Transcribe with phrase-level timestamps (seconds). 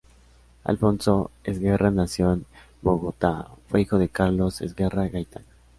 [0.63, 2.47] Alfonso Esguerra nació en
[2.81, 5.43] Bogotá fue hijo de Carlos Esguerra Gaitán.